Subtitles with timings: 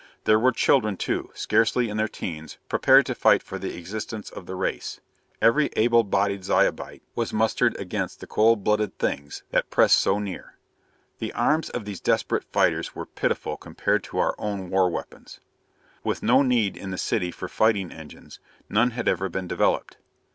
[0.23, 4.47] There were children, too, scarcely in their teens, prepared to fight for the existence of
[4.47, 4.99] the race.
[5.43, 10.55] Every able bodied Zyobite was mustered against the cold blooded Things that pressed so near.
[11.19, 15.39] The arms of these desperate fighters were pitiful compared to our own war weapons.
[16.03, 18.39] With no need in the city for fighting engines,
[18.69, 19.97] none had ever been developed.